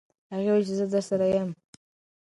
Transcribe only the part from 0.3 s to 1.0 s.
هغې وویل چې زه